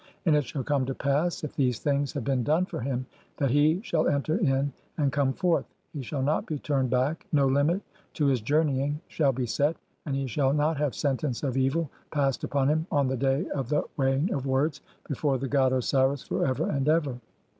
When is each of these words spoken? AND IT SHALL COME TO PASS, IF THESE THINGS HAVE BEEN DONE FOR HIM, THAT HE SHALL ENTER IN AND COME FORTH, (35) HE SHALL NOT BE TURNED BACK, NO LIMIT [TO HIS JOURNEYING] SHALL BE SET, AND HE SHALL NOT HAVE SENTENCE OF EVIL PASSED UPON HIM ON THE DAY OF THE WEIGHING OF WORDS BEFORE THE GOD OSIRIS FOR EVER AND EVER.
AND 0.25 0.35
IT 0.35 0.45
SHALL 0.45 0.63
COME 0.63 0.85
TO 0.87 0.95
PASS, 0.95 1.43
IF 1.43 1.55
THESE 1.55 1.77
THINGS 1.81 2.13
HAVE 2.13 2.23
BEEN 2.23 2.41
DONE 2.43 2.65
FOR 2.65 2.79
HIM, 2.79 3.05
THAT 3.37 3.51
HE 3.51 3.81
SHALL 3.83 4.07
ENTER 4.07 4.35
IN 4.39 4.73
AND 4.97 5.11
COME 5.11 5.31
FORTH, 5.31 5.65
(35) 5.93 5.93
HE 5.93 6.01
SHALL 6.01 6.21
NOT 6.23 6.45
BE 6.47 6.57
TURNED 6.57 6.89
BACK, 6.89 7.27
NO 7.31 7.45
LIMIT 7.47 7.81
[TO 8.15 8.25
HIS 8.25 8.41
JOURNEYING] 8.41 8.99
SHALL 9.09 9.33
BE 9.33 9.45
SET, 9.45 9.77
AND 10.07 10.15
HE 10.15 10.25
SHALL 10.25 10.53
NOT 10.53 10.77
HAVE 10.77 10.95
SENTENCE 10.95 11.43
OF 11.43 11.55
EVIL 11.55 11.91
PASSED 12.09 12.43
UPON 12.45 12.69
HIM 12.69 12.87
ON 12.91 13.07
THE 13.09 13.17
DAY 13.17 13.45
OF 13.53 13.69
THE 13.69 13.83
WEIGHING 13.95 14.33
OF 14.33 14.47
WORDS 14.47 14.81
BEFORE 15.07 15.37
THE 15.37 15.47
GOD 15.47 15.73
OSIRIS 15.73 16.23
FOR 16.23 16.47
EVER 16.47 16.67
AND 16.67 16.89
EVER. 16.89 17.19